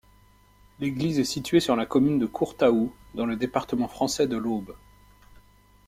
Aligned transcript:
L'église 0.79 1.19
est 1.19 1.23
située 1.25 1.59
sur 1.59 1.75
la 1.75 1.85
commune 1.85 2.17
de 2.17 2.25
Courtaoult, 2.25 2.91
dans 3.13 3.27
le 3.27 3.35
département 3.35 3.87
français 3.87 4.25
de 4.27 4.35
l'Aube. 4.35 4.75